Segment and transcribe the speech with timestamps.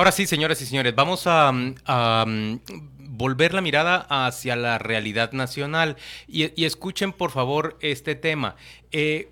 [0.00, 2.60] Ahora sí, señoras y señores, vamos a, mm,
[3.18, 8.56] volver la mirada hacia la realidad nacional y, escuchen por favor este tema.
[8.92, 9.28] Eh,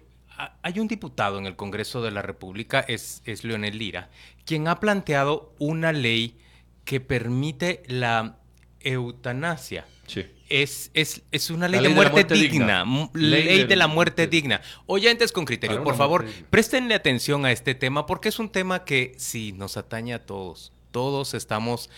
[0.60, 4.10] hay un diputado en el Congreso de la República, es, es Leonel Lira,
[4.44, 6.36] quien ha planteado una ley
[6.84, 8.36] que permite la
[8.80, 9.86] eutanasia.
[10.06, 10.26] Sí.
[10.48, 14.62] Es, es, es, una ley, de, muerte digna, ley, de, la muerte digna.
[14.86, 19.14] Oyentes con criterio, por favor, préstenle atención a este tema porque es un tema que
[19.18, 20.72] sí nos atañe a todos.
[20.90, 21.90] Todos estamos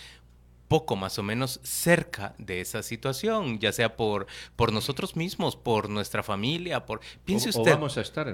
[0.71, 5.89] poco más o menos cerca de esa situación, ya sea por, por nosotros mismos, por
[5.89, 7.77] nuestra familia, por piense usted,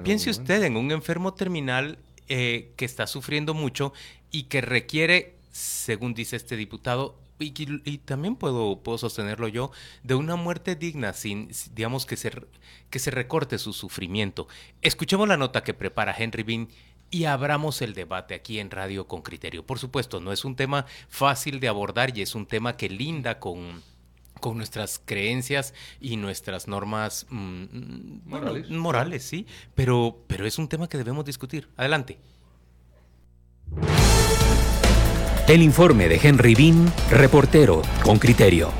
[0.04, 3.92] piense usted en un enfermo terminal eh, que está sufriendo mucho
[4.30, 9.70] y que requiere, según dice este diputado, y, también puedo, puedo sostenerlo yo,
[10.02, 12.32] de una muerte digna, sin, digamos, que se,
[12.90, 14.48] que se recorte su sufrimiento.
[14.82, 16.68] Escuchemos la nota que prepara Henry Bean
[17.10, 19.64] y abramos el debate aquí en Radio con Criterio.
[19.64, 23.38] Por supuesto, no es un tema fácil de abordar y es un tema que linda
[23.38, 23.82] con,
[24.40, 28.70] con nuestras creencias y nuestras normas mm, morales.
[28.70, 31.68] morales, sí, pero, pero es un tema que debemos discutir.
[31.76, 32.18] Adelante.
[35.48, 38.70] El informe de Henry Bean, reportero con criterio.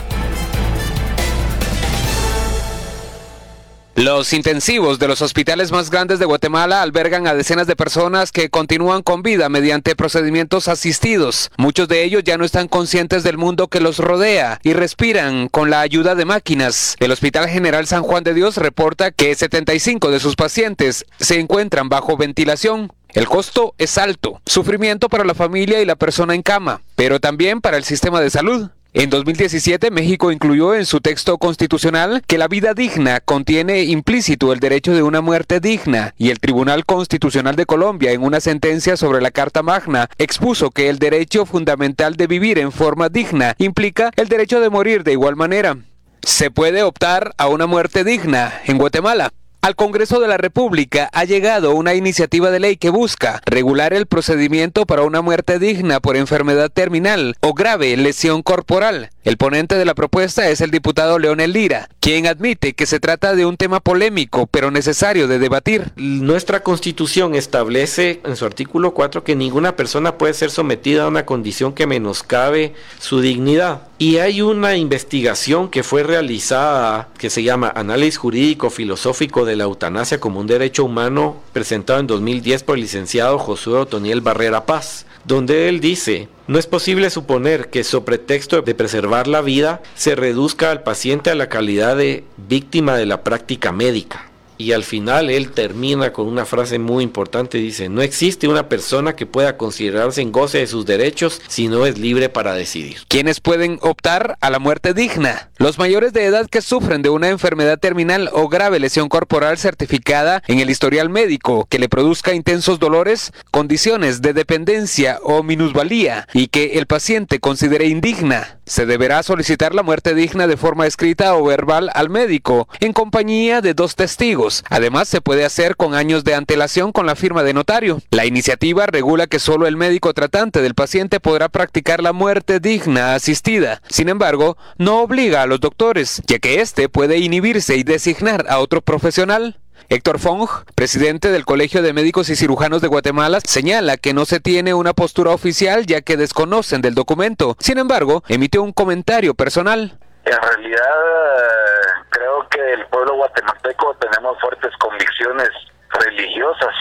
[3.95, 8.51] Los intensivos de los hospitales más grandes de Guatemala albergan a decenas de personas que
[8.51, 11.51] continúan con vida mediante procedimientos asistidos.
[11.57, 15.71] Muchos de ellos ya no están conscientes del mundo que los rodea y respiran con
[15.71, 16.97] la ayuda de máquinas.
[17.01, 21.89] El Hospital General San Juan de Dios reporta que 75 de sus pacientes se encuentran
[21.89, 22.93] bajo ventilación.
[23.15, 27.61] El costo es alto, sufrimiento para la familia y la persona en cama, pero también
[27.61, 28.71] para el sistema de salud.
[28.95, 34.61] En 2017, México incluyó en su texto constitucional que la vida digna contiene implícito el
[34.61, 39.21] derecho de una muerte digna y el Tribunal Constitucional de Colombia, en una sentencia sobre
[39.21, 44.29] la Carta Magna, expuso que el derecho fundamental de vivir en forma digna implica el
[44.29, 45.77] derecho de morir de igual manera.
[46.23, 49.33] Se puede optar a una muerte digna en Guatemala.
[49.61, 54.07] Al Congreso de la República ha llegado una iniciativa de ley que busca regular el
[54.07, 59.11] procedimiento para una muerte digna por enfermedad terminal o grave lesión corporal.
[59.29, 63.35] El ponente de la propuesta es el diputado Leonel Lira, quien admite que se trata
[63.35, 65.93] de un tema polémico pero necesario de debatir.
[65.97, 71.27] Nuestra constitución establece en su artículo 4 que ninguna persona puede ser sometida a una
[71.27, 73.83] condición que menoscabe su dignidad.
[73.99, 79.65] Y hay una investigación que fue realizada que se llama Análisis Jurídico Filosófico de la
[79.65, 85.05] Eutanasia como un Derecho Humano, presentado en 2010 por el licenciado Josué Otoniel Barrera Paz,
[85.27, 90.15] donde él dice, no es posible suponer que sobre pretexto de preservar la vida se
[90.15, 94.31] reduzca al paciente a la calidad de víctima de la práctica médica.
[94.59, 99.15] Y al final él termina con una frase muy importante, dice, no existe una persona
[99.15, 102.99] que pueda considerarse en goce de sus derechos si no es libre para decidir.
[103.07, 105.51] ¿Quiénes pueden optar a la muerte digna?
[105.59, 110.43] Los mayores de edad que sufren de una enfermedad terminal o grave lesión corporal certificada
[110.49, 116.49] en el historial médico que le produzca intensos dolores, condiciones de dependencia o minusvalía y
[116.49, 118.59] que el paciente considere indigna.
[118.67, 123.61] Se deberá solicitar la muerte digna de forma escrita o verbal al médico en compañía
[123.63, 127.55] de dos testigos Además, se puede hacer con años de antelación con la firma de
[127.55, 128.01] notario.
[128.11, 133.15] La iniciativa regula que solo el médico tratante del paciente podrá practicar la muerte digna
[133.15, 133.83] asistida.
[133.89, 138.59] Sin embargo, no obliga a los doctores, ya que éste puede inhibirse y designar a
[138.59, 139.59] otro profesional.
[139.91, 144.39] Héctor Fong, presidente del Colegio de Médicos y Cirujanos de Guatemala, señala que no se
[144.39, 147.57] tiene una postura oficial ya que desconocen del documento.
[147.59, 149.99] Sin embargo, emitió un comentario personal.
[150.31, 155.49] En realidad creo que el pueblo guatemalteco tenemos fuertes convicciones
[155.89, 156.75] religiosas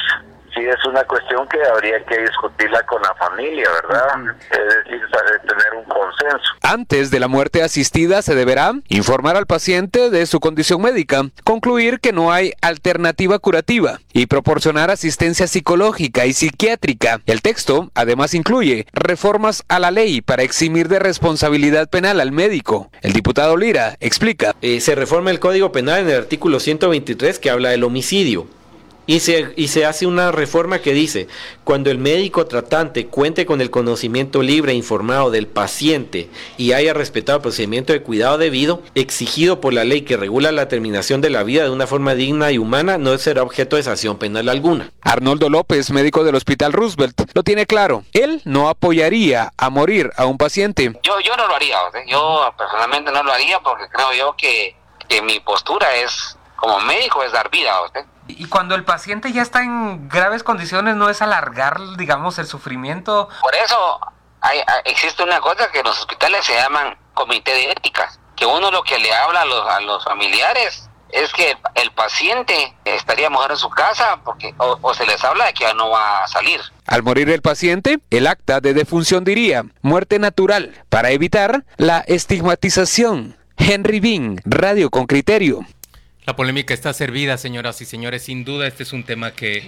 [0.57, 4.35] sí es una cuestión que habría que discutirla con la familia, ¿verdad?
[4.51, 5.01] Es decir,
[5.47, 6.53] tener un consenso.
[6.61, 11.99] Antes de la muerte asistida se deberá informar al paciente de su condición médica, concluir
[11.99, 17.21] que no hay alternativa curativa y proporcionar asistencia psicológica y psiquiátrica.
[17.25, 22.89] El texto además incluye reformas a la ley para eximir de responsabilidad penal al médico.
[23.01, 24.55] El diputado Lira explica.
[24.61, 28.47] Eh, se reforma el Código Penal en el artículo 123 que habla del homicidio.
[29.07, 31.27] Y se, y se hace una reforma que dice,
[31.63, 36.93] cuando el médico tratante cuente con el conocimiento libre e informado del paciente y haya
[36.93, 41.29] respetado el procedimiento de cuidado debido, exigido por la ley que regula la terminación de
[41.29, 44.91] la vida de una forma digna y humana, no será objeto de sanción penal alguna.
[45.01, 48.03] Arnoldo López, médico del Hospital Roosevelt, lo tiene claro.
[48.13, 50.91] Él no apoyaría a morir a un paciente.
[51.03, 51.77] Yo, yo no lo haría,
[52.07, 54.75] yo personalmente no lo haría porque creo yo que,
[55.07, 57.81] que mi postura es, como médico, es dar vida.
[57.83, 58.05] ¿usted?
[58.27, 63.29] Y cuando el paciente ya está en graves condiciones, ¿no es alargar, digamos, el sufrimiento?
[63.41, 63.99] Por eso
[64.41, 68.69] hay, existe una cosa que en los hospitales se llaman comité de ética, que uno
[68.69, 73.51] lo que le habla a los, a los familiares es que el paciente estaría mejor
[73.51, 76.59] en su casa porque o, se les habla de que ya no va a salir.
[76.85, 83.37] Al morir el paciente, el acta de defunción diría muerte natural para evitar la estigmatización.
[83.57, 85.65] Henry Bean, Radio con Criterio.
[86.27, 88.23] La polémica está servida, señoras y señores.
[88.23, 89.63] Sin duda, este es un tema que,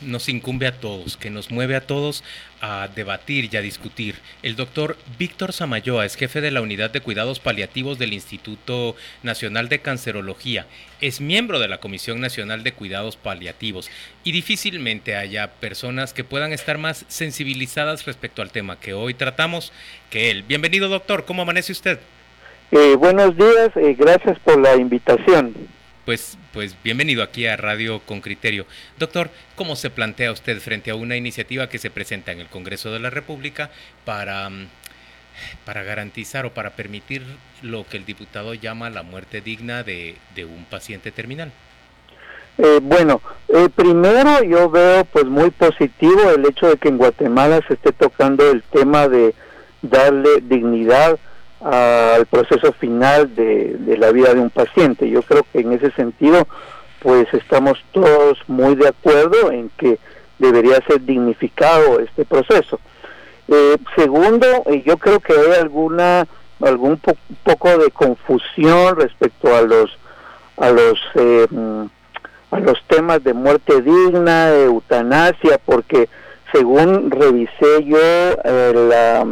[0.00, 2.24] nos incumbe a todos, que nos mueve a todos
[2.60, 4.16] a debatir y a discutir.
[4.42, 9.68] El doctor Víctor Samayoa es jefe de la Unidad de Cuidados Paliativos del Instituto Nacional
[9.68, 10.66] de Cancerología.
[11.00, 13.90] Es miembro de la Comisión Nacional de Cuidados Paliativos
[14.24, 19.72] y difícilmente haya personas que puedan estar más sensibilizadas respecto al tema que hoy tratamos
[20.10, 20.42] que él.
[20.42, 21.24] Bienvenido, doctor.
[21.24, 22.00] ¿Cómo amanece usted?
[22.70, 25.54] Eh, buenos días, eh, gracias por la invitación.
[26.04, 28.66] Pues, pues bienvenido aquí a Radio con Criterio.
[28.98, 32.92] Doctor, ¿cómo se plantea usted frente a una iniciativa que se presenta en el Congreso
[32.92, 33.70] de la República
[34.04, 34.66] para, mm,
[35.64, 37.22] para garantizar o para permitir
[37.62, 41.52] lo que el diputado llama la muerte digna de, un paciente terminal?
[42.58, 43.20] Eh, bueno,
[43.74, 48.48] primero yo veo pues muy positivo el hecho de que en Guatemala se esté tocando
[48.50, 49.34] el tema de
[49.82, 51.18] darle dignidad
[51.64, 55.08] al proceso final de, la vida de un paciente.
[55.08, 56.46] Yo creo que en ese sentido,
[57.00, 59.98] pues estamos todos muy de acuerdo en que
[60.38, 62.78] debería ser dignificado este proceso.
[63.48, 66.26] Eh, segundo, eh, yo creo que hay alguna
[66.60, 67.00] algún
[67.42, 69.98] poco de confusión respecto a los
[70.56, 71.46] a los eh,
[72.50, 76.08] a los temas de muerte digna, de eutanasia, porque
[76.52, 77.98] según revisé yo
[78.44, 79.26] la,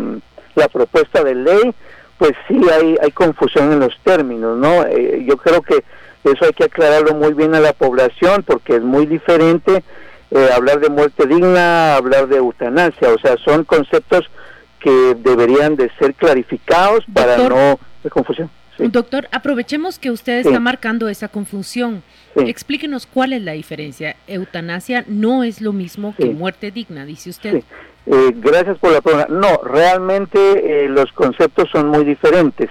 [0.55, 1.75] la propuesta de ley,
[2.23, 4.85] pues sí hay, hay confusión en los términos, ¿no?
[4.87, 5.83] Eh, yo creo que
[6.23, 9.83] eso hay que aclararlo muy bien a la población porque es muy diferente
[10.31, 14.31] eh, hablar de muerte digna, hablar de eutanasia, o sea, son conceptos
[14.79, 18.49] que deberían de ser clarificados para no de confusión.
[18.79, 22.05] Doctor, aprovechemos que usted está marcando esa confusión.
[22.37, 24.15] Explíquenos cuál es la diferencia.
[24.29, 27.65] Eutanasia no es lo mismo que muerte digna, dice usted.
[28.07, 29.29] Eh, gracias por la pregunta.
[29.31, 30.39] No, realmente
[30.85, 32.71] eh, los conceptos son muy diferentes.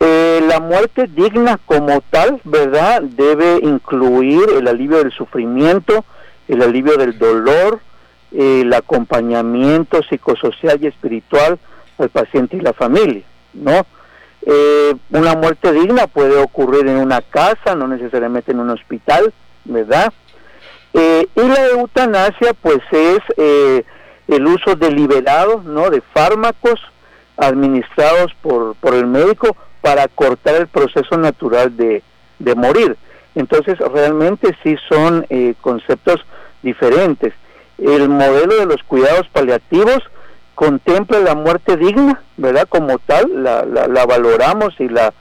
[0.00, 3.02] Eh, la muerte digna como tal, ¿verdad?
[3.02, 6.04] Debe incluir el alivio del sufrimiento,
[6.46, 7.80] el alivio del dolor,
[8.32, 11.58] el acompañamiento psicosocial y espiritual
[11.98, 13.22] al paciente y la familia,
[13.54, 13.86] ¿no?
[15.10, 19.34] una muerte digna puede ocurrir en una casa, no necesariamente en un hospital,
[19.66, 20.10] ¿verdad?
[20.94, 23.84] y la eutanasia, pues es
[24.28, 25.90] el uso deliberado ¿no?
[25.90, 26.80] de fármacos
[27.36, 32.02] administrados por, por el médico para cortar el proceso natural de,
[32.38, 32.96] de morir.
[33.34, 36.20] Entonces realmente sí son eh, conceptos
[36.62, 37.32] diferentes.
[37.78, 40.02] El modelo de los cuidados paliativos
[40.56, 42.66] contempla la muerte digna, ¿verdad?
[42.68, 45.14] Como tal, la, la, valoramos y la,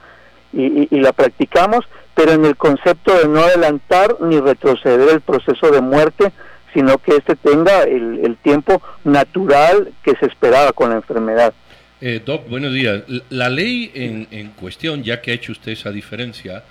[0.52, 5.70] y, y, la practicamos, pero en el concepto de no adelantar ni retroceder el proceso
[5.70, 6.32] de muerte
[6.78, 11.52] sino que éste tenga el, tiempo natural que se esperaba con la enfermedad.
[12.00, 13.02] Eh, Doc, buenos días.
[13.32, 16.64] La ley en, en, cuestión, ya que ha hecho usted esa diferencia,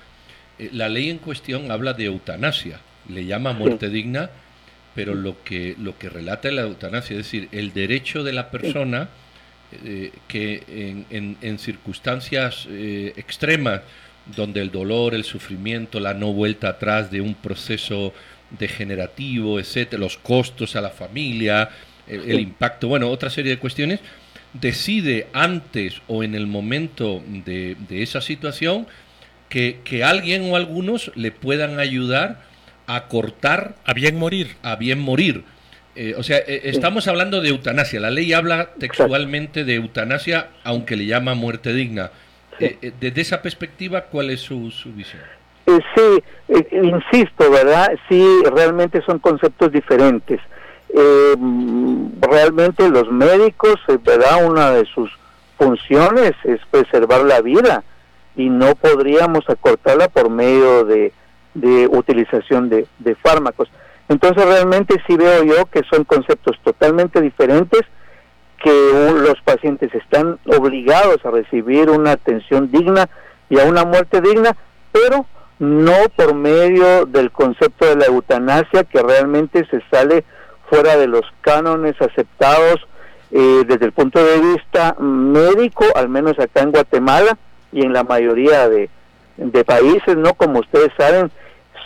[0.61, 4.31] eh, la ley en cuestión habla de eutanasia, le llama muerte digna,
[4.95, 9.09] pero lo que, lo que relata la eutanasia, es decir, el derecho de la persona
[9.85, 13.81] eh, que en, en, en circunstancias eh, extremas,
[14.37, 18.13] donde el dolor, el sufrimiento, la no vuelta atrás de un proceso
[18.51, 21.71] degenerativo, etcétera, los costos a la familia,
[22.07, 24.01] el, impacto, bueno, otra serie de cuestiones,
[24.53, 28.87] decide antes o en el momento de, esa situación
[29.49, 32.43] que, alguien o algunos le puedan ayudar
[32.87, 33.75] a cortar.
[33.85, 34.57] A bien morir.
[34.63, 35.45] A bien morir.
[35.95, 38.01] Eh, o sea, eh, estamos hablando de eutanasia.
[38.01, 42.11] La ley habla textualmente de eutanasia, aunque le llama muerte digna.
[42.61, 45.23] Eh, desde esa perspectiva, ¿cuál es su, su visión?
[45.67, 47.93] Eh, sí, eh, insisto, ¿verdad?
[48.09, 50.41] Sí, realmente son conceptos diferentes.
[50.89, 51.35] Eh,
[52.21, 54.47] realmente los médicos, ¿verdad?
[54.49, 55.11] Una de sus
[55.59, 57.83] funciones es preservar la vida
[58.37, 61.13] y no podríamos acortarla por medio de,
[61.55, 63.69] de utilización de, de fármacos.
[64.09, 67.81] Entonces realmente sí veo yo que son conceptos totalmente diferentes,
[68.63, 73.09] que los pacientes están obligados a recibir una atención digna
[73.51, 74.57] y a una muerte digna,
[74.93, 75.27] pero
[75.59, 80.25] no por medio del concepto de la eutanasia que realmente se sale
[80.69, 82.87] fuera de los cánones aceptados
[83.31, 87.37] eh, desde el punto de vista médico, al menos acá en Guatemala
[87.73, 88.89] y en la mayoría de,
[89.65, 90.35] países, ¿no?
[90.35, 91.31] Como ustedes saben,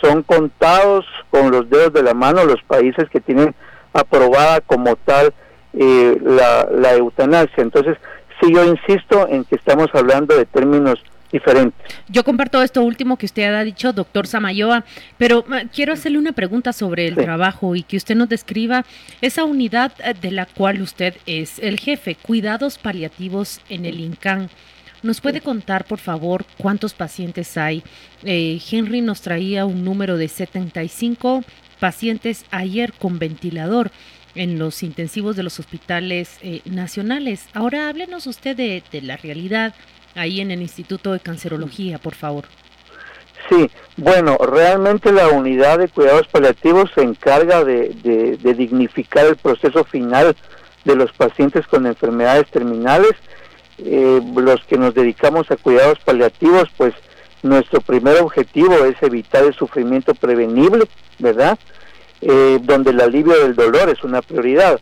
[0.01, 3.53] son contados con los dedos de la mano los países que tienen
[3.93, 5.33] aprobada como tal
[5.73, 7.61] eh, la, la eutanasia.
[7.61, 7.97] Entonces,
[8.39, 11.73] sí, yo insisto en que estamos hablando de términos diferentes.
[12.07, 14.85] Yo comparto esto último que usted ha dicho, doctor Samayoa,
[15.17, 18.85] pero quiero hacerle una pregunta sobre el trabajo y que usted nos describa
[19.21, 24.49] esa unidad eh, de la cual usted es el jefe, cuidados paliativos en el INCAN.
[25.03, 27.83] ¿Nos puede contar, por favor, cuántos pacientes hay?
[28.23, 31.43] Eh, Henry nos traía un número de 75
[31.79, 33.89] pacientes ayer con ventilador
[34.35, 37.47] en los intensivos de los hospitales eh, nacionales.
[37.53, 39.73] Ahora háblenos usted de, la realidad
[40.15, 42.45] ahí en el Instituto de Cancerología, por favor.
[43.49, 50.35] Sí, bueno, realmente la unidad de cuidados paliativos se encarga de dignificar el proceso final
[50.85, 53.15] de los pacientes con enfermedades terminales
[53.83, 56.93] eh, los que nos dedicamos a cuidados paliativos, pues
[57.41, 60.85] nuestro primer objetivo es evitar el sufrimiento prevenible,
[61.17, 61.57] ¿verdad?
[62.21, 64.79] Eh, donde el alivio del dolor es una prioridad.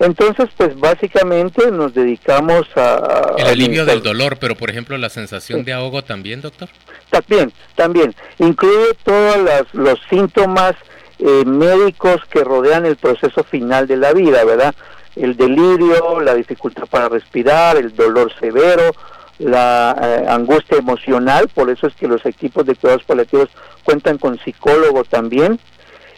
[0.00, 3.34] Entonces, pues básicamente nos dedicamos a...
[3.36, 6.68] El alivio del dolor, pero por ejemplo la sensación de ahogo también, doctor.
[7.10, 8.14] También, también.
[8.38, 10.74] Incluye todos los síntomas
[11.18, 14.74] eh, médicos que rodean el proceso final de la vida, ¿verdad?
[15.18, 18.92] el delirio, la dificultad para respirar, el dolor severo,
[19.38, 23.48] la eh, angustia emocional, por eso es que los equipos de cuidados paliativos
[23.84, 25.58] cuentan con psicólogo también.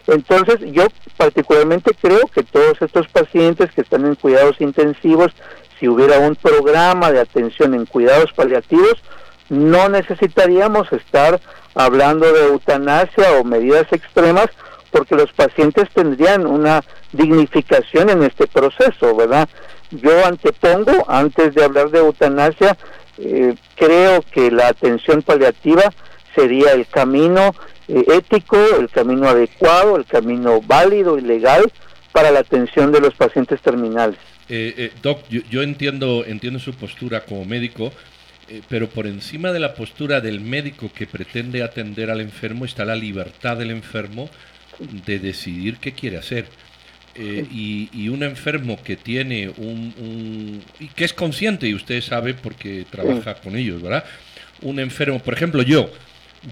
[0.07, 5.31] Entonces yo particularmente creo que todos estos pacientes que están en cuidados intensivos,
[5.79, 8.95] si hubiera un programa de atención en cuidados paliativos,
[9.49, 11.39] no necesitaríamos estar
[11.75, 14.47] hablando de eutanasia o medidas extremas
[14.91, 19.47] porque los pacientes tendrían una dignificación en este proceso, ¿verdad?
[19.91, 22.77] Yo antepongo, antes de hablar de eutanasia,
[23.17, 25.83] eh, creo que la atención paliativa
[26.35, 27.53] sería el camino
[27.87, 31.71] eh, ético, el camino adecuado, el camino válido y legal
[32.11, 34.17] para la atención de los pacientes terminales.
[34.49, 37.93] Eh, doc, yo, entiendo, entiendo su postura como médico,
[38.67, 42.97] pero por encima de la postura del médico que pretende atender al enfermo está la
[42.97, 44.29] libertad del enfermo
[45.05, 46.45] de decidir qué quiere hacer.
[47.13, 52.85] Eh, y, un enfermo que tiene un, y que es consciente y usted sabe porque
[52.89, 54.05] trabaja con ellos, ¿verdad?
[54.61, 55.91] Un enfermo, por ejemplo, yo,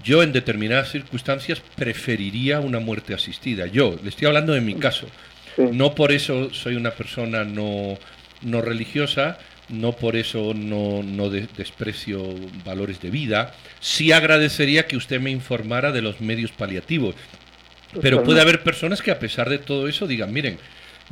[0.04, 3.66] yo en determinadas circunstancias preferiría una muerte asistida.
[3.66, 5.06] Yo, le estoy hablando de mi caso.
[5.56, 7.98] No por eso soy una persona no,
[8.42, 12.22] no religiosa, no por eso no, no desprecio
[12.64, 13.54] valores de vida.
[13.80, 17.14] Sí agradecería que usted me informara de los medios paliativos.
[18.00, 20.58] Pero puede haber personas que a pesar de todo eso digan, miren,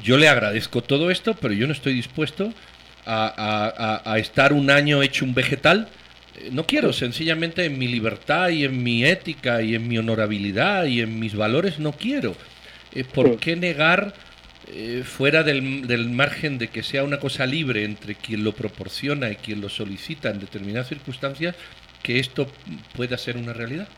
[0.03, 2.53] yo le agradezco todo esto, pero yo no estoy dispuesto
[3.05, 5.89] a, estar un año hecho un vegetal.
[6.39, 10.85] Eh, no quiero, sencillamente en mi libertad y en mi ética y en mi honorabilidad
[10.85, 12.35] y en mis valores no quiero.
[12.95, 14.15] Eh, ¿Por qué negar
[14.69, 19.31] eh, fuera del, del, margen de que sea una cosa libre entre quien lo proporciona
[19.31, 21.57] y quien lo solicita en determinadas circunstancias
[22.03, 22.47] que esto
[22.95, 23.89] pueda ser una realidad?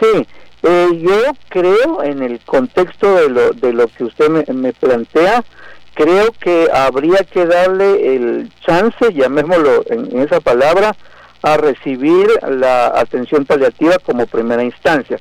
[0.00, 0.26] Sí,
[0.62, 5.44] eh, yo creo, en el contexto de lo, de lo que usted me, plantea,
[5.94, 10.94] creo que habría que darle el chance, llamémoslo en, esa palabra,
[11.42, 15.18] a recibir la atención paliativa como primera instancia.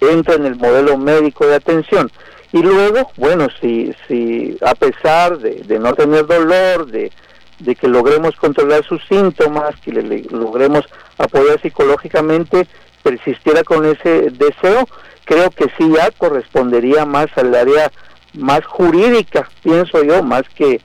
[0.00, 2.10] Entra en el modelo médico de atención.
[2.52, 7.12] Y luego, bueno, si, si a pesar de, no tener dolor, de,
[7.60, 10.84] de que logremos controlar sus síntomas, que le logremos
[11.18, 12.66] apoyar psicológicamente,
[13.02, 14.88] persistiera con ese deseo,
[15.24, 17.92] creo que sí ya correspondería más al área
[18.34, 20.80] más jurídica, pienso yo, más que,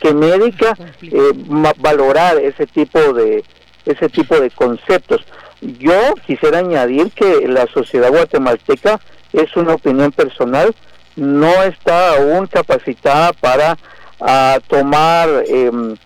[0.00, 1.32] que médica, eh,
[1.78, 3.44] valorar ese tipo de
[3.86, 5.24] ese tipo de conceptos.
[5.60, 9.00] Yo quisiera añadir que la sociedad guatemalteca
[9.32, 10.74] es una opinión personal,
[11.16, 13.78] no está aún capacitada para
[14.20, 15.96] a, tomar em,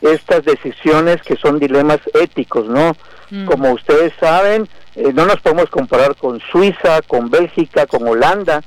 [0.00, 2.96] estas decisiones que son dilemas éticos, ¿no?
[3.30, 3.46] Mm.
[3.46, 8.62] Como ustedes saben, eh, no nos podemos comparar con Suiza, con Bélgica, con Holanda,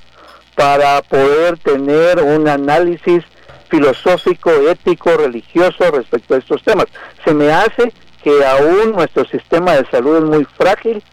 [0.58, 3.24] para poder tener un análisis
[3.70, 6.88] filosófico, ético, religioso respecto a estos temas.
[7.24, 11.04] Se me hace que aún nuestro sistema de salud es muy frágil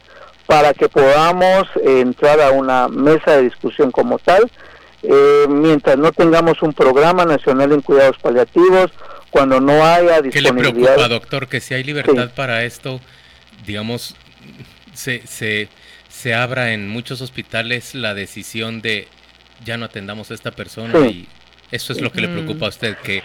[0.46, 4.50] para que podamos entrar a una mesa de discusión como tal,
[5.02, 8.92] eh, mientras no tengamos un programa nacional en cuidados paliativos,
[9.28, 10.32] cuando no haya disponibilidad.
[10.32, 12.98] ¿Qué le preocupa, doctor, que si hay libertad para esto,
[13.66, 14.16] digamos,
[14.94, 15.68] se, se,
[16.08, 19.06] se abra en muchos hospitales la decisión de
[19.64, 21.28] ya no atendamos a esta persona y
[21.70, 23.22] eso es lo que le preocupa a usted, que,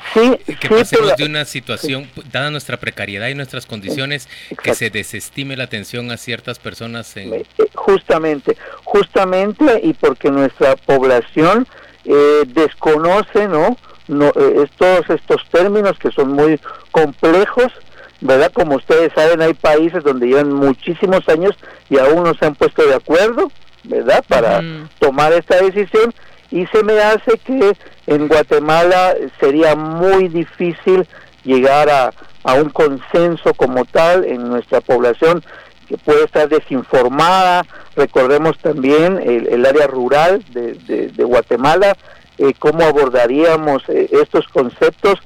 [0.59, 4.27] que pasemos de una situación, dada nuestra precariedad y nuestras condiciones,
[4.63, 7.15] que se desestime la atención a ciertas personas.
[7.17, 7.33] En...
[7.33, 7.45] Eh,
[7.75, 11.67] justamente, justamente y porque nuestra población
[12.05, 13.77] eh, desconoce, ¿no?
[14.09, 16.59] no, eh, todos estos términos que son muy
[16.91, 17.71] complejos,
[18.19, 18.51] ¿verdad?
[18.51, 21.55] Como ustedes saben, hay países donde llevan muchísimos años
[21.89, 23.51] y aún no se han puesto de acuerdo,
[23.83, 24.23] ¿verdad?
[24.27, 24.61] Para
[24.99, 26.13] tomar esta decisión
[26.51, 27.73] y se me hace que
[28.07, 31.07] en Guatemala sería muy difícil
[31.43, 32.11] llegar a,
[32.43, 35.43] a un consenso como tal en nuestra población
[35.87, 37.65] que puede estar desinformada.
[37.95, 40.73] Recordemos también el, área rural de,
[41.09, 41.97] de, Guatemala,
[42.37, 45.19] eh, cómo abordaríamos eh, estos conceptos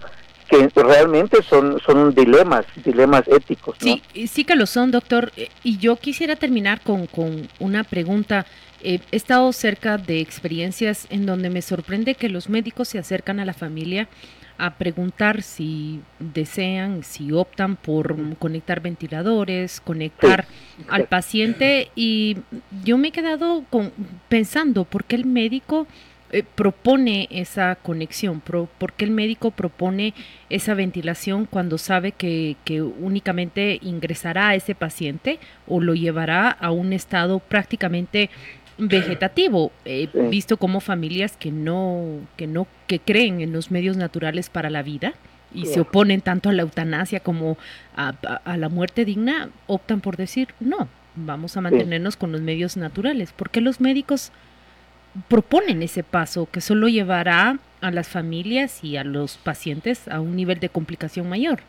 [0.43, 3.77] que realmente son, son dilemas, dilemas éticos.
[3.79, 5.31] Sí, sí que lo son, doctor.
[5.37, 8.45] Eh, y yo quisiera terminar con, con una pregunta.
[8.81, 13.45] he estado cerca de experiencias en donde me sorprende que los médicos se acercan a
[13.45, 14.07] la familia
[14.57, 20.45] a preguntar si desean, si optan por conectar ventiladores, conectar
[20.89, 22.37] al paciente y
[22.83, 23.91] yo me he quedado con,
[24.29, 25.87] pensando por qué el médico
[26.33, 30.15] eh, propone esa conexión, por qué el médico propone
[30.49, 36.71] esa ventilación cuando sabe que, que únicamente ingresará a ese paciente o lo llevará a
[36.71, 38.31] un estado prácticamente
[38.79, 39.71] vegetativo.
[39.85, 44.71] He visto como familias que no, que no, que creen en los medios naturales para
[44.71, 45.13] la vida
[45.53, 47.59] y se oponen tanto a la eutanasia como
[47.95, 53.33] a, la muerte digna, optan por decir no, vamos a mantenernos con los medios naturales.
[53.37, 54.31] porque los médicos
[55.27, 60.35] proponen ese paso que solo llevará a las familias y a los pacientes a un
[60.35, 61.59] nivel de complicación mayor?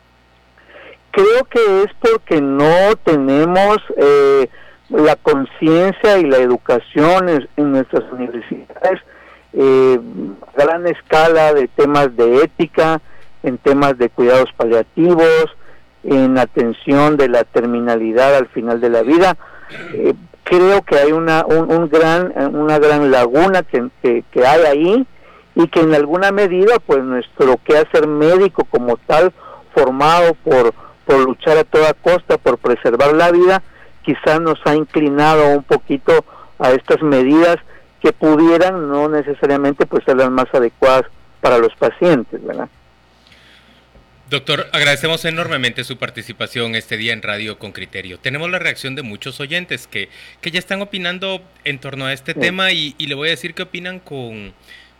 [1.10, 4.48] Creo que es porque no tenemos eh,
[4.88, 9.00] la conciencia y la educación en, nuestras universidades,
[9.52, 9.98] eh,
[10.56, 13.00] gran escala de temas de ética,
[13.42, 15.46] en temas de cuidados paliativos,
[16.02, 19.36] en atención de la terminalidad al final de la vida.
[19.94, 25.06] Eh, creo que hay una, un, gran, una gran laguna que, que, hay ahí
[25.54, 29.32] y que en alguna medida pues nuestro quehacer médico como tal,
[29.74, 30.72] formado por,
[31.06, 33.62] por luchar a toda costa, por preservar la vida,
[34.02, 36.25] quizás nos ha inclinado un poquito
[36.58, 37.56] a estas medidas
[38.00, 41.04] que pudieran no necesariamente pues ser las más adecuadas
[41.40, 42.69] para los pacientes, ¿verdad?
[44.30, 48.19] Doctor, agradecemos enormemente su participación este día en Radio con Criterio.
[48.19, 50.08] Tenemos la reacción de muchos oyentes que,
[50.41, 53.54] que ya están opinando en torno a este tema y, y, le voy a decir
[53.54, 54.54] que opinan con,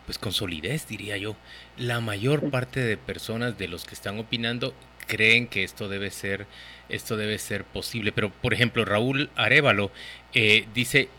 [0.05, 1.35] pues con solidez, diría yo.
[1.77, 4.75] La mayor parte de personas de los que están opinando
[5.07, 6.45] creen que esto debe ser
[6.89, 8.11] esto debe ser posible.
[8.11, 9.91] Pero, por ejemplo, Raúl Arevalo
[10.33, 11.09] eh, dice,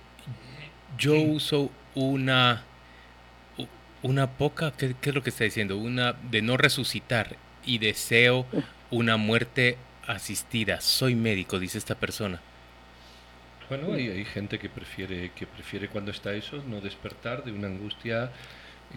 [0.98, 2.64] yo uso una,
[4.02, 5.76] una poca, ¿qué, es lo que está diciendo?
[5.76, 8.46] Una de no resucitar y deseo
[8.90, 9.76] una muerte
[10.06, 10.80] asistida.
[10.80, 12.40] Soy médico, dice esta persona.
[13.68, 17.66] Bueno, hay, hay gente que prefiere, que prefiere cuando está eso no despertar de una
[17.66, 18.30] angustia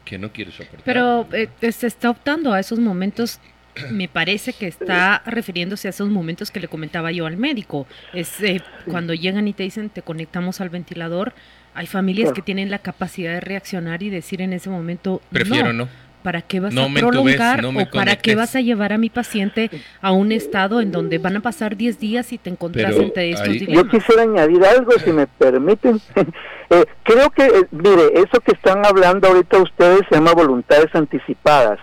[0.05, 0.84] que no quiere soportar.
[0.84, 3.39] Pero eh, se está optando a esos momentos
[3.91, 7.88] me parece que está refiriéndose a esos momentos que le comentaba yo al médico.
[8.13, 11.34] Es eh, cuando llegan y te dicen te conectamos al ventilador.
[11.73, 15.88] Hay familias que tienen la capacidad de reaccionar y decir en ese momento prefiero no.
[16.23, 19.69] ¿Para qué vas a prolongar o para qué vas a llevar a mi paciente
[20.01, 23.60] a un estado en donde van a pasar 10 días y te encontrás entre estos
[23.60, 25.99] Yo quisiera añadir algo, si me permiten.
[26.71, 31.79] Eh, creo que, eh, mire, eso que están hablando ahorita ustedes se llama voluntades anticipadas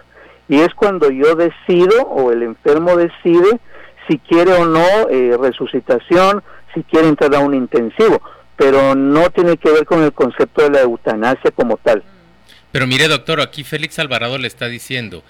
[0.49, 3.59] y es cuando yo decido o el enfermo decide
[4.09, 6.43] si quiere o no eh, resucitación,
[6.75, 8.23] si quiere entrar a un intensivo,
[8.57, 12.03] pero no tiene que ver con el concepto de la eutanasia como tal.
[12.77, 15.23] Pero mire, doctor, aquí Félix Alvarado le está diciendo,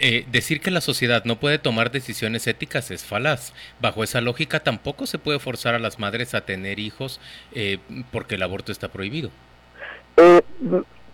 [0.00, 3.52] eh, decir que la sociedad no puede tomar decisiones éticas es falaz.
[3.78, 7.20] Bajo esa lógica tampoco se puede forzar a las madres a tener hijos
[7.52, 7.76] eh,
[8.10, 9.28] porque el aborto está prohibido.
[10.16, 10.40] Eh,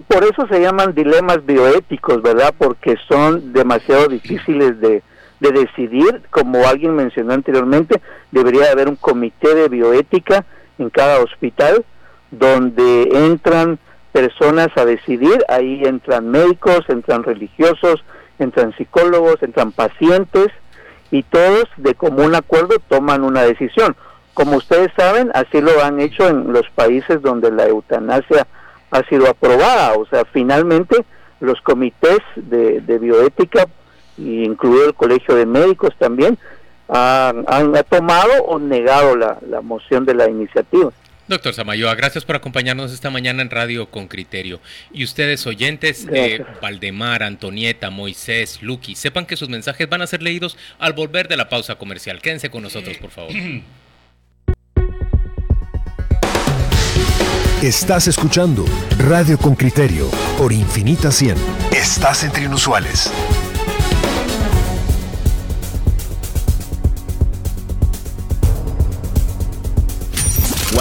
[0.07, 2.55] por eso se llaman dilemas bioéticos, ¿verdad?
[2.57, 5.03] Porque son demasiado difíciles de,
[5.41, 6.23] de decidir.
[6.31, 10.45] Como alguien mencionó anteriormente, debería haber un comité de bioética
[10.79, 11.85] en cada hospital
[12.31, 13.81] donde entran
[14.14, 18.05] personas a decidir, ahí entran médicos, entran religiosos,
[18.38, 20.46] entran psicólogos, entran pacientes
[21.11, 23.96] y todos de común acuerdo toman una decisión.
[24.33, 28.46] Como ustedes saben, así lo han hecho en los países donde la eutanasia
[28.92, 29.94] ha sido aprobada.
[29.94, 31.05] O sea, finalmente
[31.40, 33.66] los comités de, bioética,
[34.16, 36.38] incluido el Colegio de Médicos también,
[36.88, 40.92] han, tomado o negado la, moción de la iniciativa.
[41.27, 44.61] Doctor Samayoa, gracias por acompañarnos esta mañana en Radio con Criterio.
[44.93, 50.23] Y ustedes, oyentes, eh, Valdemar, Antonieta, Moisés, Lucky, sepan que sus mensajes van a ser
[50.23, 52.21] leídos al volver de la pausa comercial.
[52.21, 53.33] Quédense con nosotros, por favor.
[57.63, 58.67] Estás escuchando
[58.99, 61.37] Radio con Criterio por Infinita 100.
[61.73, 63.11] Estás entre inusuales.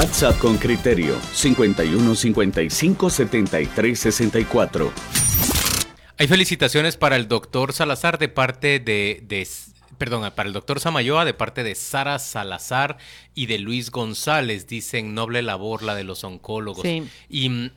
[0.04, 4.92] WhatsApp con criterio 51 55 73 64.
[6.18, 9.48] Hay felicitaciones para el doctor Salazar de parte de, de
[9.98, 12.98] perdón, para el doctor Samayoa de parte de Sara Salazar
[13.34, 14.68] y de Luis González.
[14.68, 16.86] Dicen noble labor la de los oncólogos.
[17.30, 17.72] Y,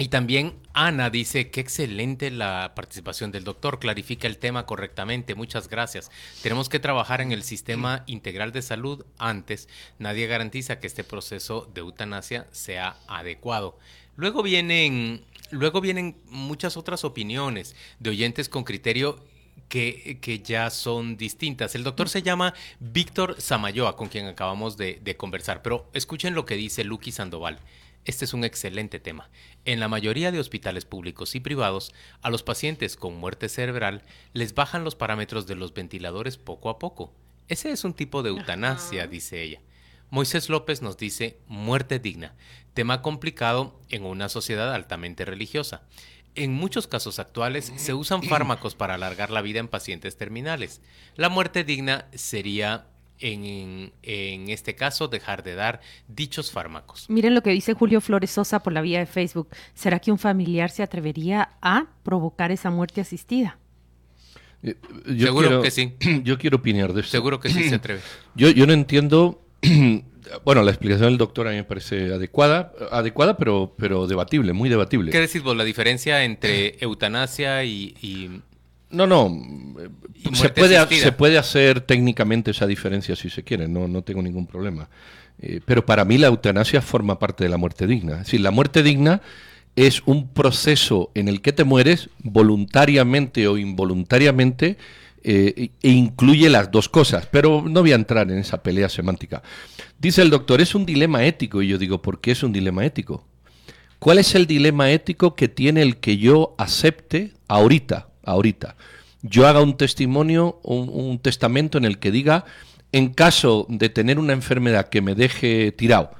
[0.00, 5.68] y también Ana dice que excelente la participación del doctor, clarifica el tema correctamente, muchas
[5.68, 6.10] gracias.
[6.42, 9.68] Tenemos que trabajar en el sistema integral de salud antes.
[9.98, 13.78] Nadie garantiza que este proceso de eutanasia sea adecuado.
[14.16, 19.22] Luego vienen, luego vienen muchas otras opiniones de oyentes con criterio
[19.70, 21.74] que, ya son distintas.
[21.74, 26.56] El doctor se llama Víctor Samayoa, con quien acabamos de, conversar, pero escuchen lo que
[26.56, 27.58] dice Luqui Sandoval.
[28.04, 29.28] Este es un excelente tema.
[29.64, 34.54] En la mayoría de hospitales públicos y privados, a los pacientes con muerte cerebral les
[34.54, 37.12] bajan los parámetros de los ventiladores poco a poco.
[37.48, 39.60] Ese es un tipo de eutanasia, dice ella.
[40.08, 42.34] Moisés López nos dice muerte digna,
[42.74, 45.82] tema complicado en una sociedad altamente religiosa.
[46.34, 50.80] En muchos casos actuales se usan fármacos para alargar la vida en pacientes terminales.
[51.16, 52.86] La muerte digna sería
[53.20, 57.08] en, en, este caso, dejar de dar dichos fármacos.
[57.08, 59.48] Miren lo que dice Julio Flores Sosa por la vía de Facebook.
[59.74, 63.58] ¿Será que un familiar se atrevería a provocar esa muerte asistida?
[65.18, 65.94] Seguro que sí.
[66.24, 67.12] Yo quiero opinar de esto.
[67.12, 68.00] Seguro que sí se atreve.
[68.34, 69.42] Yo, yo no entiendo
[70.44, 74.68] bueno, la explicación del doctor a mí me parece adecuada, adecuada pero, pero debatible, muy
[74.68, 75.10] debatible.
[75.10, 75.56] ¿Qué decís vos?
[75.56, 78.42] La diferencia entre eutanasia y...
[78.90, 79.30] No, no,
[80.32, 84.46] se puede, se puede hacer técnicamente esa diferencia si se quiere, no, no tengo ningún
[84.46, 84.88] problema.
[85.40, 88.14] Eh, pero para mí la eutanasia forma parte de la muerte digna.
[88.14, 89.22] Es decir, la muerte digna
[89.76, 94.76] es un proceso en el que te mueres voluntariamente o involuntariamente
[95.22, 99.42] eh, e incluye las dos cosas, pero no voy a entrar en esa pelea semántica.
[99.98, 102.84] Dice el doctor, es un dilema ético, y yo digo, ¿por qué es un dilema
[102.84, 103.26] ético?
[103.98, 108.76] ¿Cuál es el dilema ético que tiene el que yo acepte ahorita, ahorita?
[109.22, 112.44] Yo haga un testimonio, un, testamento en el que diga,
[112.92, 116.12] en caso de tener una enfermedad que me deje tirado,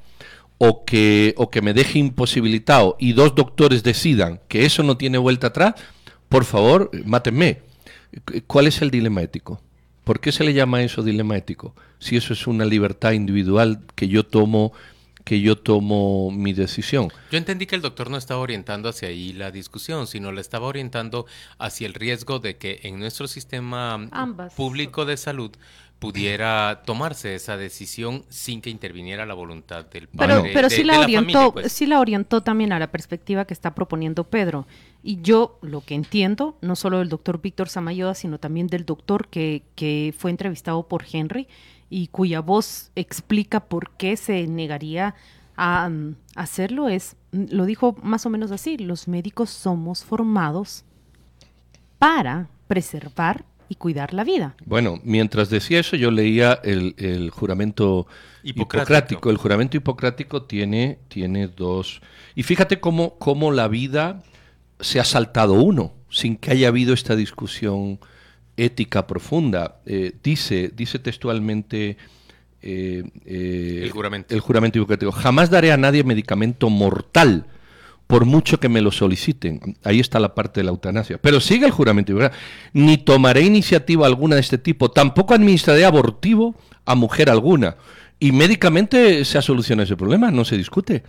[0.59, 5.17] o que, o que me deje imposibilitado y dos doctores decidan que eso no tiene
[5.17, 5.75] vuelta atrás,
[6.29, 7.63] por favor, mátenme.
[8.47, 9.61] ¿Cuál es el dilema ético?
[10.05, 11.75] ¿Por qué se le llama eso dilema ético?
[11.99, 14.73] Si eso es una libertad individual que yo tomo
[15.25, 17.09] que yo tomo mi decisión.
[17.31, 20.67] Yo entendí que el doctor no estaba orientando hacia ahí la discusión, sino le estaba
[20.67, 21.27] orientando
[21.59, 24.09] hacia el riesgo de que en nuestro sistema
[24.57, 25.53] público de salud
[26.01, 30.41] pudiera tomarse esa decisión sin que interviniera la voluntad del padre.
[30.43, 31.71] Pero, pero sí la, orientó, pues.
[31.71, 34.67] sí la orientó también a la perspectiva que está proponiendo Pedro.
[35.03, 39.29] Y yo lo que entiendo, no solo del doctor Víctor Samayoa, sino también del doctor
[39.29, 41.47] que, que fue entrevistado por Henry
[41.91, 45.15] y cuya voz explica por qué se negaría
[45.57, 50.85] a mm, hacerlo, es, mm, lo dijo más o menos así, los médicos somos formados
[51.99, 54.55] para preservar y cuidar la vida.
[54.65, 58.07] Bueno, mientras decía eso, yo leía el, juramento
[58.43, 59.31] hipocrático.
[59.31, 62.01] El juramento hipocrático tiene, tiene dos.
[62.35, 64.23] Y fíjate cómo, cómo la vida
[64.81, 68.01] se ha saltado uno, sin que haya habido esta discusión
[68.57, 69.81] ética profunda.
[69.87, 71.97] Eh, dice, dice textualmente
[72.63, 74.35] eh, eh, el, juramento.
[74.35, 77.47] el juramento hipocrático: jamás daré a nadie medicamento mortal
[78.07, 79.77] por mucho que me lo soliciten.
[79.85, 81.19] Ahí está la parte de la eutanasia.
[81.19, 82.13] Pero sigue el juramento.
[82.73, 87.77] Ni tomaré iniciativa alguna de este tipo, tampoco administraré abortivo a mujer alguna.
[88.19, 91.05] Y médicamente se ha solucionado ese problema, no se discute.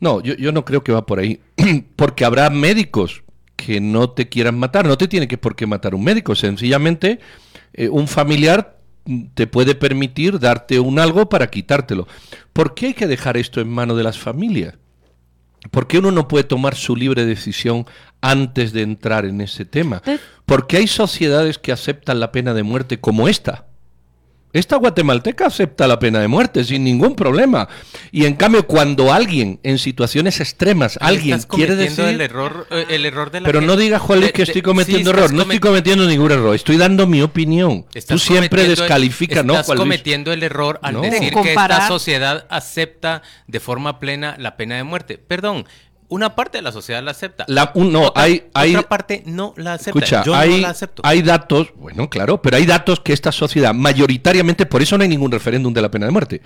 [0.00, 1.38] No, yo, no creo que va por ahí,
[1.96, 3.21] porque habrá médicos
[3.64, 7.20] que no te quieran matar, no te tiene que por qué matar un médico, sencillamente
[7.72, 8.78] eh, un familiar
[9.34, 12.06] te puede permitir darte un algo para quitártelo.
[12.52, 14.74] ¿Por qué hay que dejar esto en manos de las familias?
[15.70, 17.86] ¿Por qué uno no puede tomar su libre decisión
[18.20, 20.02] antes de entrar en ese tema?
[20.44, 23.66] Porque hay sociedades que aceptan la pena de muerte como esta.
[24.52, 27.68] Esta guatemalteca acepta la pena de muerte sin ningún problema.
[28.10, 32.04] Y en cambio, cuando alguien en situaciones extremas, alguien quiere decir.
[32.04, 35.32] El error, eh, el error de la Pero no diga, Juan que estoy cometiendo error.
[35.32, 36.54] No estoy cometiendo ningún error.
[36.54, 37.86] Estoy dando mi opinión.
[38.06, 39.58] Tú siempre descalificas, ¿no?
[39.58, 44.76] Estás cometiendo el error al decir que esta sociedad acepta de forma plena la pena
[44.76, 45.18] de muerte.
[45.18, 45.64] Perdón,
[46.12, 47.46] una parte de la sociedad la acepta.
[47.48, 49.98] La, no, otra, hay, hay, otra parte no la acepta.
[49.98, 51.02] Escucha, Yo hay, no la acepto.
[51.06, 55.08] Hay datos, bueno, claro, pero hay datos que esta sociedad, mayoritariamente, por eso no hay
[55.08, 56.42] ningún referéndum de la pena de muerte.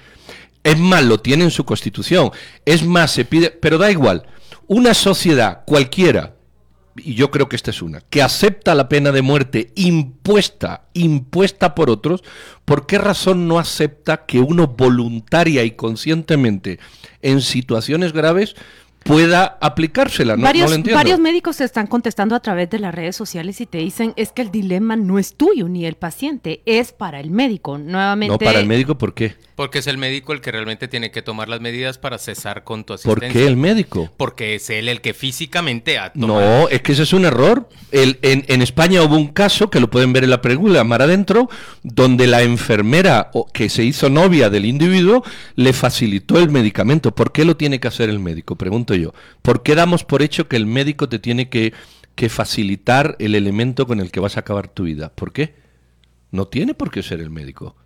[0.63, 2.31] Es más, lo tiene en su constitución.
[2.65, 4.27] Es más, se pide, pero da igual.
[4.69, 6.37] Una sociedad cualquiera,
[6.97, 11.75] y yo creo que esta es una, que acepta la pena de muerte impuesta, impuesta
[11.75, 12.23] por otros,
[12.65, 16.79] ¿por qué razón no acepta que uno voluntaria y conscientemente
[17.21, 18.55] en situaciones graves
[19.07, 20.37] pueda aplicársela.
[20.37, 20.97] No, varios, lo entiendo.
[20.97, 24.33] varios médicos se están contestando a través de las redes sociales y te dicen es
[24.33, 27.79] que el dilema no es tuyo ni el paciente, es para el médico.
[27.79, 28.33] Nuevamente.
[28.33, 29.35] No, para el médico, ¿por qué?
[29.55, 32.85] Porque es el médico el que realmente tiene que tomar las medidas para cesar con
[32.85, 33.29] tu asistencia.
[33.29, 34.13] ¿Por qué el médico?
[34.17, 36.41] Porque es él el que físicamente ha tomado.
[36.41, 37.69] No, es que ese es un error.
[37.91, 41.01] El, en, en, España hubo un caso, que lo pueden ver en la película, Mar
[41.01, 41.49] Adentro,
[41.83, 47.15] donde la enfermera que se hizo novia del individuo le facilitó el medicamento.
[47.15, 48.57] ¿Por qué lo tiene que hacer el médico?
[48.57, 49.15] Pregunto yo.
[49.43, 51.73] ¿Por qué damos por hecho que el médico te tiene que,
[52.15, 55.13] que facilitar el elemento con el que vas a acabar tu vida?
[55.15, 55.55] ¿Por qué?
[56.31, 57.77] No tiene por qué ser el médico.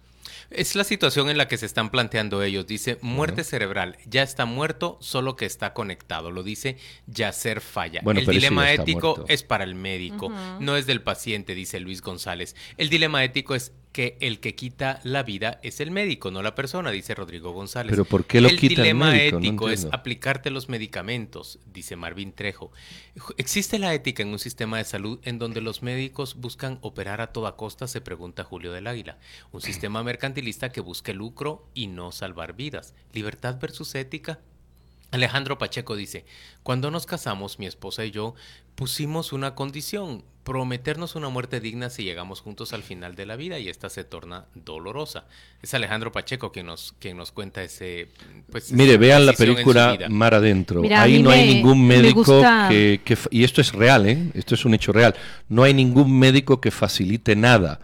[0.50, 2.66] Es la situación en la que se están planteando ellos.
[2.66, 3.96] Dice muerte cerebral.
[4.04, 6.32] Ya está muerto, solo que está conectado.
[6.32, 8.02] Lo dice Yacer Falla.
[8.04, 12.56] el dilema ético es para el médico, no es del paciente, dice Luis González.
[12.76, 16.54] El dilema ético es que el que quita la vida es el médico, no la
[16.54, 17.90] persona, dice Rodrigo González.
[17.90, 19.38] Pero ¿por qué lo el quita dilema el médico?
[19.38, 22.70] ético no es aplicarte los medicamentos, dice Marvin Trejo.
[23.36, 27.32] ¿Existe la ética en un sistema de salud en donde los médicos buscan operar a
[27.32, 27.88] toda costa?
[27.88, 29.18] Se pregunta Julio del Águila.
[29.50, 32.94] Un sistema mercantilista que busque lucro y no salvar vidas.
[33.12, 34.38] ¿Libertad versus ética?
[35.10, 36.24] Alejandro Pacheco dice,
[36.62, 38.34] cuando nos casamos, mi esposa y yo
[38.76, 43.58] pusimos una condición, prometernos una muerte digna si llegamos juntos al final de la vida
[43.58, 45.26] y esta se torna dolorosa.
[45.62, 48.08] Es Alejandro Pacheco quien nos, quien nos cuenta ese...
[48.50, 50.80] Pues, Mire, vean la película Mar Adentro.
[50.80, 52.68] Mira, Ahí no me, hay ningún médico gusta...
[52.70, 53.18] que, que...
[53.30, 54.30] Y esto es real, ¿eh?
[54.34, 55.14] Esto es un hecho real.
[55.48, 57.80] No hay ningún médico que facilite nada.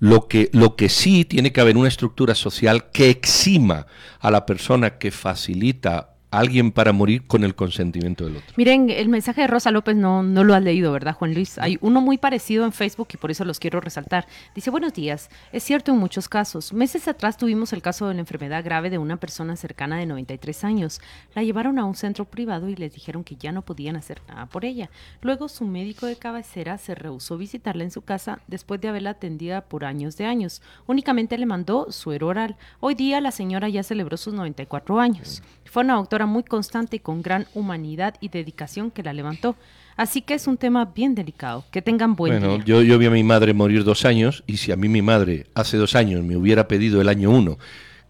[0.00, 3.86] Lo que, lo que sí tiene que haber una estructura social que exima
[4.18, 8.54] a la persona que facilita alguien para morir con el consentimiento del otro.
[8.56, 11.58] Miren, el mensaje de Rosa López no, no lo has leído, ¿verdad, Juan Luis?
[11.58, 14.26] Hay uno muy parecido en Facebook y por eso los quiero resaltar.
[14.54, 15.30] Dice, buenos días.
[15.52, 16.72] Es cierto en muchos casos.
[16.72, 20.64] Meses atrás tuvimos el caso de una enfermedad grave de una persona cercana de 93
[20.64, 21.00] años.
[21.34, 24.46] La llevaron a un centro privado y les dijeron que ya no podían hacer nada
[24.46, 24.90] por ella.
[25.22, 29.62] Luego su médico de cabecera se rehusó visitarla en su casa después de haberla atendida
[29.62, 30.62] por años de años.
[30.86, 32.56] Únicamente le mandó suero oral.
[32.80, 35.42] Hoy día la señora ya celebró sus 94 años.
[35.64, 39.56] Fue una doctora muy constante y con gran humanidad y dedicación que la levantó.
[39.96, 41.64] Así que es un tema bien delicado.
[41.70, 42.64] Que tengan buen bueno, día.
[42.64, 45.46] Yo, yo vi a mi madre morir dos años y si a mí mi madre
[45.54, 47.58] hace dos años me hubiera pedido el año uno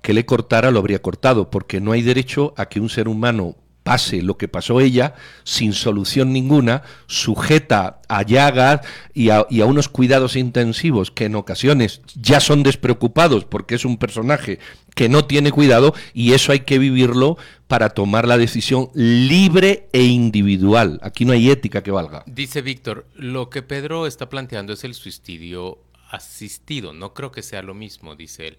[0.05, 3.57] que le cortara, lo habría cortado, porque no hay derecho a que un ser humano
[3.85, 8.81] pase lo que pasó ella sin solución ninguna, sujeta a llagas
[9.13, 13.85] y a, y a, unos cuidados intensivos que en ocasiones ya son despreocupados porque es
[13.85, 14.59] un personaje
[14.97, 17.37] que no tiene cuidado y eso hay que vivirlo
[17.69, 20.99] para tomar la decisión libre e individual.
[21.03, 22.25] Aquí no hay ética que valga.
[22.27, 25.79] Dice Víctor, lo que Pedro está planteando es el suicidio
[26.15, 26.93] asistido.
[26.93, 28.59] No creo que sea lo mismo, dice él.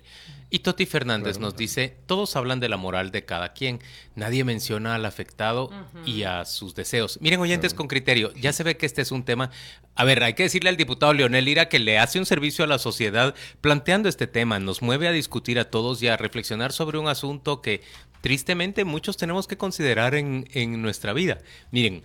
[0.50, 1.60] Y Toti Fernández claro, nos claro.
[1.60, 3.80] dice, todos hablan de la moral de cada quien,
[4.16, 6.08] nadie menciona al afectado uh -huh.
[6.08, 7.20] y a sus deseos.
[7.22, 7.78] Miren, oyentes claro.
[7.78, 9.52] con criterio, ya se ve que este es un tema...
[9.96, 12.68] A ver, hay que decirle al diputado Leonel Ira que le hace un servicio a
[12.68, 16.98] la sociedad planteando este tema, nos mueve a discutir a todos y a reflexionar sobre
[16.98, 17.82] un asunto que
[18.22, 21.38] tristemente muchos tenemos que considerar en, en nuestra vida.
[21.72, 22.04] Miren,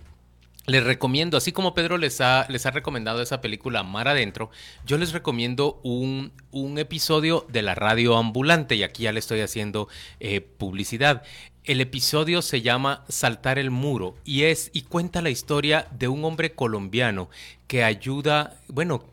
[0.67, 4.51] les recomiendo, así como Pedro les ha, les ha recomendado esa película Mar Adentro,
[4.85, 9.41] yo les recomiendo un, un episodio de la radio ambulante y aquí ya le estoy
[9.41, 9.87] haciendo
[10.19, 11.23] eh, publicidad.
[11.63, 16.25] El episodio se llama Saltar el muro y es y cuenta la historia de un
[16.25, 17.29] hombre colombiano
[17.67, 19.03] que ayuda, bueno,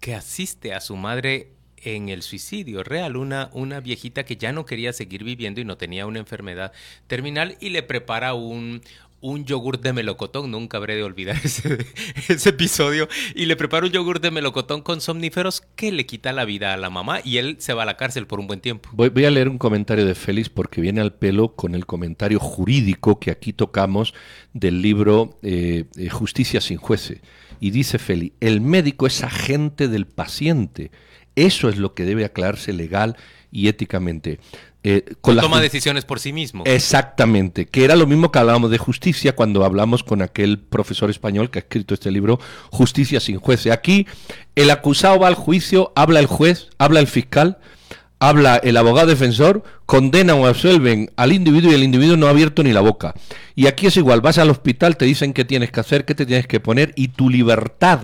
[0.00, 1.54] que asiste a su madre
[1.84, 5.76] en el suicidio real, una, una viejita que ya no quería seguir viviendo y no
[5.76, 6.72] tenía una enfermedad
[7.06, 8.82] terminal y le prepara un,
[9.24, 11.78] un yogur de melocotón, nunca habré de olvidar ese,
[12.50, 16.74] episodio, y le prepara un yogur de melocotón con somníferos que le quita la vida
[16.74, 18.90] a la mamá y él se va a la cárcel por un buen tiempo.
[18.92, 23.18] Voy, a leer un comentario de Félix porque viene al pelo con el comentario jurídico
[23.18, 24.12] que aquí tocamos
[24.52, 27.20] del libro eh, Justicia sin jueces.
[27.60, 30.90] Y dice Félix, el médico es agente del paciente.
[31.34, 33.16] Eso es lo que debe aclararse legal
[33.50, 34.38] y éticamente.
[34.86, 36.62] Eh, con no toma decisiones por sí mismo.
[36.66, 41.50] Exactamente, que era lo mismo que hablábamos de justicia cuando hablamos con aquel profesor español
[41.50, 42.38] que ha escrito este libro,
[42.70, 43.66] Justicia sin juez.
[43.68, 44.06] Aquí
[44.54, 47.56] el acusado va al juicio, habla el juez, habla el fiscal,
[48.18, 52.62] habla el abogado defensor, condenan o absuelven al individuo y el individuo no ha abierto
[52.62, 53.14] ni la boca.
[53.54, 56.26] Y aquí es igual, vas al hospital, te dicen qué tienes que hacer, qué te
[56.26, 58.00] tienes que poner y tu libertad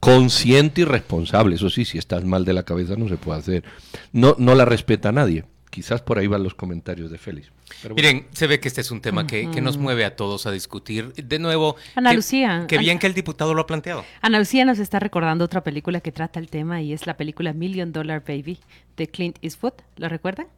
[0.00, 1.56] consciente y responsable.
[1.56, 3.64] Eso sí, si estás mal de la cabeza no se puede hacer.
[4.12, 5.44] No, no la respeta nadie.
[5.70, 7.50] Quizás por ahí van los comentarios de Félix.
[7.94, 11.12] Miren, se ve que este es un tema que, nos mueve a todos a discutir.
[11.14, 12.64] De nuevo, Ana Lucía.
[12.68, 14.04] Qué bien que el diputado lo ha planteado.
[14.20, 17.52] Ana Lucía nos está recordando otra película que trata el tema y es la película
[17.52, 18.58] Million Dollar Baby
[18.96, 19.74] de Clint Eastwood.
[19.96, 20.48] ¿Lo recuerdan?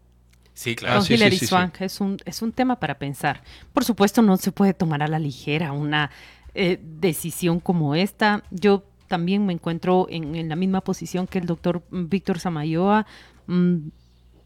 [0.55, 1.01] Sí, claro.
[1.01, 1.81] Con Hilary Swank.
[1.81, 3.43] Es, un, es un tema para pensar.
[3.73, 6.11] Por supuesto, no se puede tomar a la ligera una
[6.55, 8.43] eh, decisión como esta.
[8.51, 13.07] Yo también me encuentro en, la misma posición que el doctor Víctor Samayoa.
[13.47, 13.89] Mm,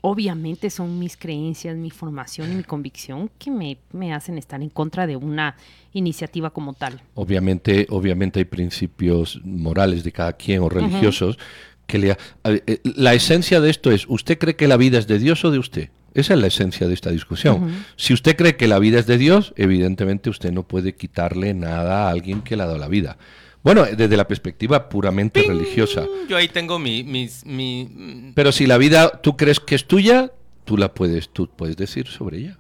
[0.01, 4.71] obviamente son mis creencias, mi formación y mi convicción que me, me, hacen estar en
[4.71, 5.57] contra de una
[5.93, 7.03] iniciativa como tal.
[7.15, 11.39] Obviamente, obviamente hay principios morales de cada quien o religiosos
[11.87, 12.17] que le...
[12.45, 15.51] Eh, la esencia de esto es, ¿usted cree que la vida es de Dios o
[15.51, 15.91] de usted?
[16.15, 17.85] Esa es la esencia de esta discusión.
[17.97, 22.07] Si usted cree que la vida es de Dios, evidentemente usted no puede quitarle nada
[22.07, 23.19] a alguien que le ha dado la vida.
[23.67, 26.07] Bueno, desde la perspectiva puramente religiosa.
[26.29, 28.31] Yo ahí tengo mi, mis, mi...
[28.33, 30.31] Pero si la vida tú crees que es tuya,
[30.65, 32.59] tú la puedes, tú puedes decir sobre ella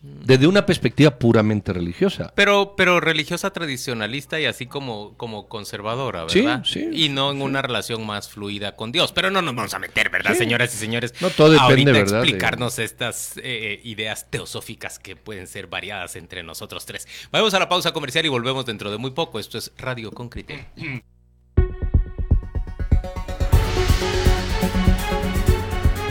[0.00, 2.32] desde una perspectiva puramente religiosa.
[2.36, 6.62] Pero, pero religiosa tradicionalista y así como, como conservadora, ¿verdad?
[6.64, 6.90] Sí, sí.
[6.92, 9.12] Y no en una relación más fluida con Dios.
[9.12, 11.14] Pero no nos vamos a meter, ¿verdad, señoras y señores?
[11.20, 16.42] No todo depende, Ahorita explicarnos estas eh, eh, ideas teosóficas que pueden ser variadas entre
[16.42, 17.08] nosotros tres.
[17.32, 19.40] Vamos a la pausa comercial y volvemos dentro de muy poco.
[19.40, 20.64] Esto es Radio con Criterio.